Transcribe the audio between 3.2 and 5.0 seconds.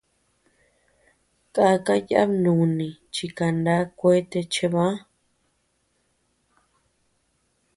kaná kuete cheʼebä.